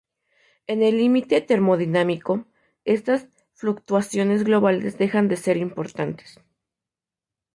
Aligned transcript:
En 0.65 0.81
el 0.81 0.97
límite 0.97 1.41
termodinámico, 1.41 2.45
estas 2.85 3.27
fluctuaciones 3.53 4.43
globales 4.43 4.97
dejan 4.97 5.27
de 5.27 5.35
ser 5.37 5.57
importantes. 5.57 6.39